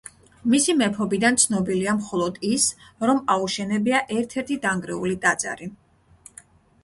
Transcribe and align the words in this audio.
მისი 0.51 0.73
მეფობიდან 0.77 1.35
ცნობილია 1.41 1.93
მხოლოდ 1.97 2.39
ის, 2.51 2.65
რომ 3.09 3.21
აუშენებია 3.35 4.01
ერთ-ერთი 4.15 4.57
დანგრეული 4.63 5.19
ტაძარი. 5.27 5.69